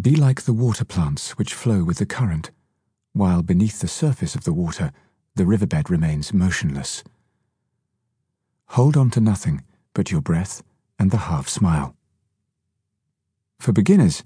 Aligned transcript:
Be 0.00 0.14
like 0.14 0.42
the 0.42 0.52
water 0.52 0.84
plants 0.84 1.38
which 1.38 1.54
flow 1.54 1.82
with 1.82 1.96
the 1.96 2.06
current, 2.06 2.50
while 3.14 3.42
beneath 3.42 3.80
the 3.80 3.88
surface 3.88 4.34
of 4.34 4.44
the 4.44 4.52
water, 4.52 4.92
the 5.36 5.46
riverbed 5.46 5.88
remains 5.88 6.34
motionless. 6.34 7.02
Hold 8.70 8.96
on 8.96 9.10
to 9.10 9.20
nothing 9.20 9.64
but 9.94 10.10
your 10.10 10.20
breath 10.20 10.62
and 10.98 11.10
the 11.10 11.28
half 11.28 11.48
smile. 11.48 11.96
For 13.58 13.72
beginners, 13.72 14.22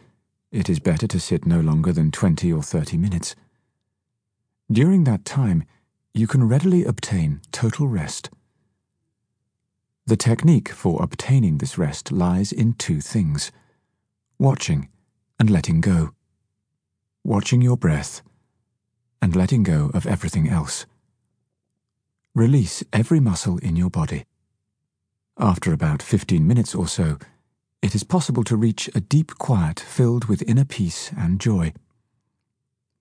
it 0.50 0.68
is 0.68 0.80
better 0.80 1.06
to 1.06 1.20
sit 1.20 1.46
no 1.46 1.60
longer 1.60 1.92
than 1.92 2.10
20 2.10 2.52
or 2.52 2.64
30 2.64 2.96
minutes. 2.96 3.36
During 4.72 5.04
that 5.04 5.24
time, 5.24 5.62
you 6.12 6.26
can 6.26 6.48
readily 6.48 6.84
obtain 6.84 7.42
total 7.52 7.86
rest. 7.86 8.28
The 10.06 10.16
technique 10.16 10.70
for 10.70 11.00
obtaining 11.00 11.58
this 11.58 11.78
rest 11.78 12.10
lies 12.10 12.50
in 12.50 12.72
two 12.72 13.00
things 13.00 13.52
watching 14.36 14.88
and 15.40 15.48
letting 15.48 15.80
go. 15.80 16.10
Watching 17.24 17.62
your 17.62 17.78
breath 17.78 18.20
and 19.22 19.34
letting 19.34 19.62
go 19.62 19.90
of 19.94 20.06
everything 20.06 20.48
else. 20.48 20.84
Release 22.34 22.84
every 22.92 23.20
muscle 23.20 23.56
in 23.58 23.74
your 23.74 23.88
body. 23.90 24.26
After 25.38 25.72
about 25.72 26.02
15 26.02 26.46
minutes 26.46 26.74
or 26.74 26.86
so, 26.86 27.18
it 27.80 27.94
is 27.94 28.04
possible 28.04 28.44
to 28.44 28.56
reach 28.56 28.90
a 28.94 29.00
deep 29.00 29.38
quiet 29.38 29.80
filled 29.80 30.26
with 30.26 30.46
inner 30.46 30.66
peace 30.66 31.10
and 31.16 31.40
joy. 31.40 31.72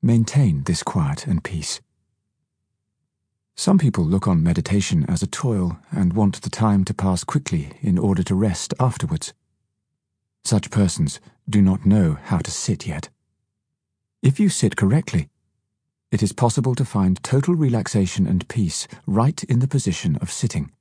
Maintain 0.01 0.63
this 0.63 0.81
quiet 0.81 1.27
and 1.27 1.43
peace. 1.43 1.81
Some 3.57 3.77
people 3.77 4.05
look 4.05 4.25
on 4.29 4.41
meditation 4.41 5.05
as 5.09 5.21
a 5.21 5.27
toil 5.27 5.77
and 5.91 6.13
want 6.13 6.41
the 6.41 6.49
time 6.49 6.85
to 6.85 6.93
pass 6.93 7.25
quickly 7.25 7.73
in 7.81 7.97
order 7.97 8.23
to 8.23 8.33
rest 8.33 8.73
afterwards. 8.79 9.33
Such 10.43 10.71
persons 10.71 11.19
do 11.49 11.61
not 11.61 11.85
know 11.85 12.17
how 12.23 12.39
to 12.39 12.51
sit 12.51 12.87
yet. 12.87 13.09
If 14.21 14.39
you 14.39 14.49
sit 14.49 14.75
correctly, 14.75 15.29
it 16.11 16.23
is 16.23 16.33
possible 16.33 16.75
to 16.75 16.85
find 16.85 17.23
total 17.23 17.55
relaxation 17.55 18.25
and 18.25 18.47
peace 18.47 18.87
right 19.05 19.43
in 19.43 19.59
the 19.59 19.67
position 19.67 20.15
of 20.17 20.31
sitting. 20.31 20.71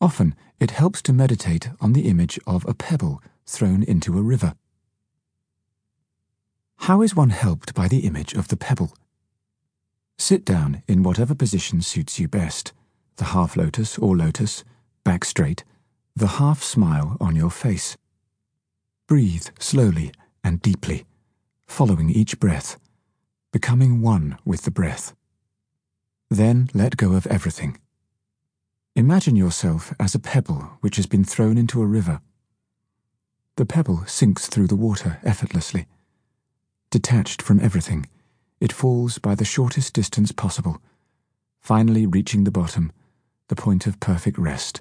Often 0.00 0.34
it 0.58 0.72
helps 0.72 1.02
to 1.02 1.12
meditate 1.12 1.68
on 1.80 1.92
the 1.92 2.08
image 2.08 2.38
of 2.46 2.66
a 2.66 2.74
pebble 2.74 3.22
thrown 3.46 3.82
into 3.82 4.18
a 4.18 4.22
river. 4.22 4.54
How 6.76 7.02
is 7.02 7.14
one 7.14 7.30
helped 7.30 7.74
by 7.74 7.88
the 7.88 8.00
image 8.00 8.34
of 8.34 8.48
the 8.48 8.56
pebble? 8.56 8.94
Sit 10.18 10.44
down 10.44 10.82
in 10.86 11.02
whatever 11.02 11.34
position 11.34 11.80
suits 11.82 12.18
you 12.18 12.28
best 12.28 12.72
the 13.16 13.26
half 13.26 13.56
lotus 13.56 13.96
or 13.96 14.16
lotus, 14.16 14.64
back 15.04 15.24
straight, 15.24 15.62
the 16.16 16.26
half 16.26 16.62
smile 16.62 17.16
on 17.20 17.36
your 17.36 17.50
face. 17.50 17.96
Breathe 19.06 19.48
slowly 19.58 20.12
and 20.42 20.62
deeply, 20.62 21.04
following 21.66 22.08
each 22.08 22.40
breath, 22.40 22.78
becoming 23.52 24.00
one 24.00 24.38
with 24.46 24.62
the 24.62 24.70
breath. 24.70 25.14
Then 26.30 26.70
let 26.72 26.96
go 26.96 27.12
of 27.12 27.26
everything. 27.26 27.76
Imagine 28.96 29.36
yourself 29.36 29.92
as 30.00 30.14
a 30.14 30.18
pebble 30.18 30.78
which 30.80 30.96
has 30.96 31.06
been 31.06 31.22
thrown 31.22 31.58
into 31.58 31.82
a 31.82 31.86
river. 31.86 32.22
The 33.56 33.66
pebble 33.66 34.04
sinks 34.06 34.46
through 34.46 34.68
the 34.68 34.76
water 34.76 35.18
effortlessly. 35.22 35.86
Detached 36.90 37.42
from 37.42 37.60
everything, 37.60 38.06
it 38.58 38.72
falls 38.72 39.18
by 39.18 39.34
the 39.34 39.44
shortest 39.44 39.92
distance 39.92 40.32
possible, 40.32 40.80
finally 41.60 42.06
reaching 42.06 42.44
the 42.44 42.50
bottom, 42.50 42.90
the 43.48 43.56
point 43.56 43.86
of 43.86 44.00
perfect 44.00 44.38
rest. 44.38 44.80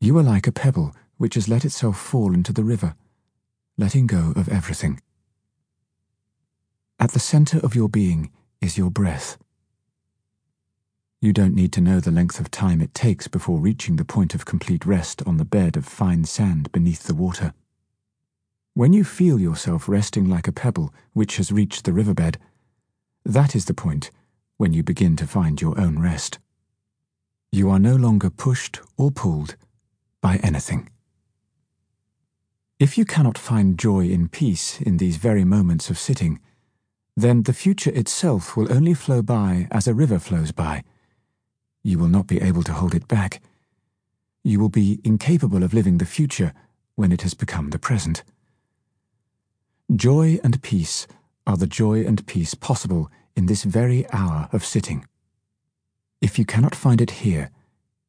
You 0.00 0.18
are 0.18 0.22
like 0.22 0.46
a 0.46 0.52
pebble 0.52 0.94
which 1.22 1.36
has 1.36 1.48
let 1.48 1.64
itself 1.64 1.96
fall 1.96 2.34
into 2.34 2.52
the 2.52 2.64
river, 2.64 2.96
letting 3.78 4.08
go 4.08 4.32
of 4.34 4.48
everything. 4.48 5.00
At 6.98 7.12
the 7.12 7.20
center 7.20 7.60
of 7.60 7.76
your 7.76 7.88
being 7.88 8.32
is 8.60 8.76
your 8.76 8.90
breath. 8.90 9.38
You 11.20 11.32
don't 11.32 11.54
need 11.54 11.72
to 11.74 11.80
know 11.80 12.00
the 12.00 12.10
length 12.10 12.40
of 12.40 12.50
time 12.50 12.80
it 12.80 12.92
takes 12.92 13.28
before 13.28 13.60
reaching 13.60 13.94
the 13.94 14.04
point 14.04 14.34
of 14.34 14.44
complete 14.44 14.84
rest 14.84 15.22
on 15.24 15.36
the 15.36 15.44
bed 15.44 15.76
of 15.76 15.86
fine 15.86 16.24
sand 16.24 16.72
beneath 16.72 17.04
the 17.04 17.14
water. 17.14 17.54
When 18.74 18.92
you 18.92 19.04
feel 19.04 19.38
yourself 19.38 19.88
resting 19.88 20.28
like 20.28 20.48
a 20.48 20.52
pebble 20.52 20.92
which 21.12 21.36
has 21.36 21.52
reached 21.52 21.84
the 21.84 21.92
riverbed, 21.92 22.36
that 23.24 23.54
is 23.54 23.66
the 23.66 23.74
point 23.74 24.10
when 24.56 24.72
you 24.72 24.82
begin 24.82 25.14
to 25.18 25.28
find 25.28 25.62
your 25.62 25.80
own 25.80 26.00
rest. 26.00 26.40
You 27.52 27.70
are 27.70 27.78
no 27.78 27.94
longer 27.94 28.28
pushed 28.28 28.80
or 28.96 29.12
pulled 29.12 29.54
by 30.20 30.38
anything. 30.38 30.88
If 32.82 32.98
you 32.98 33.04
cannot 33.04 33.38
find 33.38 33.78
joy 33.78 34.08
in 34.08 34.28
peace 34.28 34.80
in 34.80 34.96
these 34.96 35.16
very 35.16 35.44
moments 35.44 35.88
of 35.88 36.00
sitting, 36.00 36.40
then 37.16 37.44
the 37.44 37.52
future 37.52 37.92
itself 37.94 38.56
will 38.56 38.72
only 38.72 38.92
flow 38.92 39.22
by 39.22 39.68
as 39.70 39.86
a 39.86 39.94
river 39.94 40.18
flows 40.18 40.50
by. 40.50 40.82
You 41.84 42.00
will 42.00 42.08
not 42.08 42.26
be 42.26 42.40
able 42.40 42.64
to 42.64 42.72
hold 42.72 42.96
it 42.96 43.06
back. 43.06 43.40
You 44.42 44.58
will 44.58 44.68
be 44.68 45.00
incapable 45.04 45.62
of 45.62 45.72
living 45.72 45.98
the 45.98 46.12
future 46.18 46.52
when 46.96 47.12
it 47.12 47.22
has 47.22 47.34
become 47.34 47.70
the 47.70 47.78
present. 47.78 48.24
Joy 49.94 50.40
and 50.42 50.60
peace 50.60 51.06
are 51.46 51.56
the 51.56 51.68
joy 51.68 52.04
and 52.04 52.26
peace 52.26 52.54
possible 52.54 53.12
in 53.36 53.46
this 53.46 53.62
very 53.62 54.10
hour 54.10 54.48
of 54.52 54.64
sitting. 54.64 55.06
If 56.20 56.36
you 56.36 56.44
cannot 56.44 56.74
find 56.74 57.00
it 57.00 57.22
here, 57.22 57.52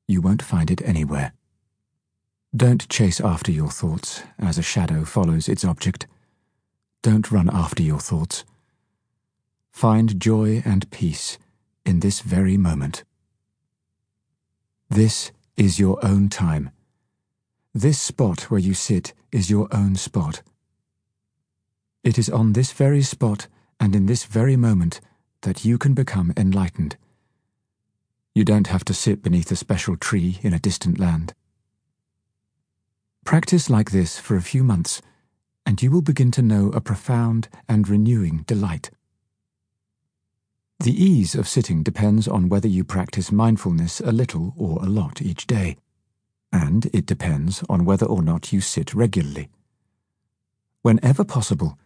you 0.07 0.19
won't 0.19 0.41
find 0.41 0.71
it 0.71 0.81
anywhere. 0.81 1.33
Don't 2.55 2.87
chase 2.87 3.19
after 3.19 3.51
your 3.51 3.71
thoughts 3.71 4.21
as 4.37 4.59
a 4.59 4.61
shadow 4.61 5.05
follows 5.05 5.49
its 5.49 5.65
object. 5.65 6.05
Don't 7.01 7.31
run 7.31 7.49
after 7.51 7.81
your 7.81 7.99
thoughts. 7.99 8.45
Find 9.71 10.19
joy 10.21 10.61
and 10.63 10.89
peace 10.91 11.39
in 11.83 12.01
this 12.01 12.19
very 12.19 12.55
moment. 12.55 13.03
This 14.87 15.31
is 15.57 15.79
your 15.79 15.97
own 16.05 16.29
time. 16.29 16.69
This 17.73 17.99
spot 17.99 18.51
where 18.51 18.59
you 18.59 18.75
sit 18.75 19.13
is 19.31 19.49
your 19.49 19.67
own 19.71 19.95
spot. 19.95 20.43
It 22.03 22.19
is 22.19 22.29
on 22.29 22.53
this 22.53 22.71
very 22.71 23.01
spot 23.01 23.47
and 23.79 23.95
in 23.95 24.05
this 24.05 24.25
very 24.25 24.57
moment 24.57 25.01
that 25.41 25.65
you 25.65 25.79
can 25.79 25.95
become 25.95 26.31
enlightened. 26.37 26.97
You 28.35 28.45
don't 28.45 28.67
have 28.67 28.85
to 28.85 28.93
sit 28.93 29.23
beneath 29.23 29.51
a 29.51 29.55
special 29.55 29.97
tree 29.97 30.37
in 30.43 30.53
a 30.53 30.59
distant 30.59 30.99
land. 30.99 31.33
Practice 33.23 33.69
like 33.69 33.91
this 33.91 34.19
for 34.19 34.35
a 34.35 34.41
few 34.41 34.63
months, 34.63 35.01
and 35.65 35.81
you 35.81 35.91
will 35.91 36.01
begin 36.01 36.31
to 36.31 36.41
know 36.41 36.69
a 36.69 36.81
profound 36.81 37.49
and 37.67 37.87
renewing 37.87 38.43
delight. 38.47 38.91
The 40.79 40.91
ease 40.91 41.33
of 41.35 41.47
sitting 41.47 41.83
depends 41.83 42.27
on 42.27 42.49
whether 42.49 42.67
you 42.67 42.83
practice 42.83 43.31
mindfulness 43.31 44.01
a 44.01 44.11
little 44.11 44.53
or 44.57 44.83
a 44.83 44.89
lot 44.89 45.21
each 45.21 45.47
day, 45.47 45.77
and 46.51 46.87
it 46.93 47.05
depends 47.05 47.63
on 47.69 47.85
whether 47.85 48.05
or 48.05 48.21
not 48.21 48.51
you 48.51 48.61
sit 48.61 48.93
regularly. 48.93 49.49
Whenever 50.81 51.23
possible, 51.23 51.77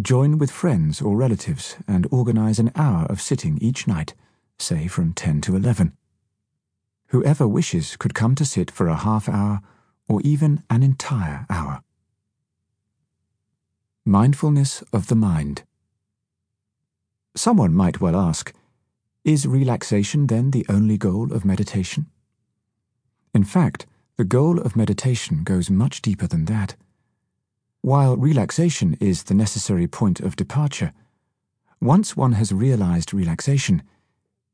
Join 0.00 0.38
with 0.38 0.50
friends 0.50 1.02
or 1.02 1.16
relatives 1.16 1.76
and 1.86 2.08
organize 2.10 2.58
an 2.58 2.72
hour 2.74 3.04
of 3.06 3.20
sitting 3.20 3.58
each 3.58 3.86
night, 3.86 4.14
say 4.58 4.88
from 4.88 5.12
10 5.12 5.42
to 5.42 5.54
11. 5.54 5.92
Whoever 7.08 7.46
wishes 7.46 7.96
could 7.96 8.14
come 8.14 8.34
to 8.36 8.46
sit 8.46 8.70
for 8.70 8.88
a 8.88 8.96
half 8.96 9.28
hour 9.28 9.60
or 10.12 10.20
even 10.20 10.62
an 10.68 10.82
entire 10.82 11.46
hour. 11.48 11.82
Mindfulness 14.04 14.82
of 14.92 15.06
the 15.06 15.14
mind. 15.14 15.62
Someone 17.34 17.72
might 17.72 17.98
well 17.98 18.14
ask, 18.14 18.52
is 19.24 19.46
relaxation 19.46 20.26
then 20.26 20.50
the 20.50 20.66
only 20.68 20.98
goal 20.98 21.32
of 21.32 21.46
meditation? 21.46 22.10
In 23.32 23.42
fact, 23.42 23.86
the 24.18 24.24
goal 24.24 24.60
of 24.60 24.76
meditation 24.76 25.44
goes 25.44 25.70
much 25.70 26.02
deeper 26.02 26.26
than 26.26 26.44
that. 26.44 26.76
While 27.80 28.18
relaxation 28.18 28.98
is 29.00 29.22
the 29.22 29.34
necessary 29.34 29.86
point 29.86 30.20
of 30.20 30.36
departure, 30.36 30.92
once 31.80 32.14
one 32.14 32.32
has 32.32 32.52
realized 32.52 33.14
relaxation, 33.14 33.82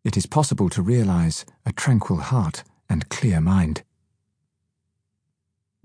it 0.05 0.16
is 0.16 0.26
possible 0.26 0.69
to 0.69 0.82
realize 0.82 1.44
a 1.66 1.72
tranquil 1.72 2.19
heart 2.19 2.62
and 2.88 3.08
clear 3.08 3.40
mind. 3.40 3.82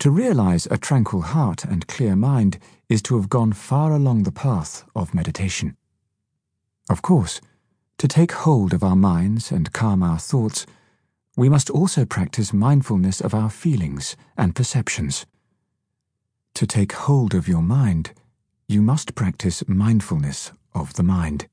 To 0.03 0.11
realize 0.11 0.67
a 0.69 0.77
tranquil 0.77 1.21
heart 1.21 1.63
and 1.63 1.87
clear 1.87 2.13
mind 2.13 2.59
is 2.89 3.01
to 3.03 3.15
have 3.15 3.29
gone 3.29 3.53
far 3.53 3.93
along 3.93 4.23
the 4.23 4.33
path 4.33 4.83
of 4.93 5.13
meditation. 5.13 5.77
Of 6.89 7.01
course, 7.01 7.39
to 7.99 8.09
take 8.09 8.33
hold 8.33 8.73
of 8.73 8.83
our 8.83 8.97
minds 8.97 9.49
and 9.49 9.71
calm 9.71 10.03
our 10.03 10.19
thoughts, 10.19 10.65
we 11.37 11.47
must 11.47 11.69
also 11.69 12.03
practice 12.03 12.51
mindfulness 12.51 13.21
of 13.21 13.33
our 13.33 13.49
feelings 13.49 14.17
and 14.35 14.53
perceptions. 14.53 15.25
To 16.55 16.67
take 16.67 16.91
hold 16.91 17.33
of 17.33 17.47
your 17.47 17.61
mind, 17.61 18.11
you 18.67 18.81
must 18.81 19.15
practice 19.15 19.63
mindfulness 19.69 20.51
of 20.75 20.95
the 20.95 21.03
mind. 21.03 21.47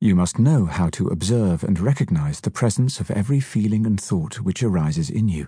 You 0.00 0.16
must 0.16 0.40
know 0.40 0.64
how 0.64 0.88
to 0.88 1.06
observe 1.06 1.62
and 1.62 1.78
recognize 1.78 2.40
the 2.40 2.50
presence 2.50 2.98
of 2.98 3.08
every 3.12 3.38
feeling 3.38 3.86
and 3.86 4.00
thought 4.00 4.40
which 4.40 4.64
arises 4.64 5.08
in 5.08 5.28
you 5.28 5.46